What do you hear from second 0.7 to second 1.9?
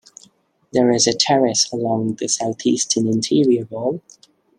There is a terrace